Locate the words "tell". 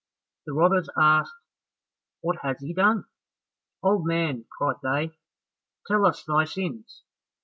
5.85-6.07